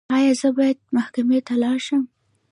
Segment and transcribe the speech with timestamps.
[0.15, 2.03] ایا زه باید محکمې ته لاړ شم؟